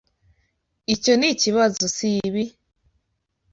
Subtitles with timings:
[0.93, 2.43] Icyo nikibazo, sibi?